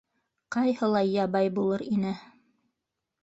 Ҡайһылай 0.55 1.11
ябай 1.15 1.51
булыр 1.59 1.83
ине. 1.89 2.17